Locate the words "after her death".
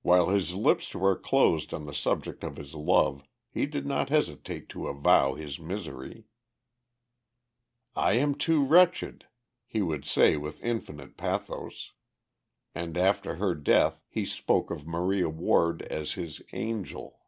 12.96-14.00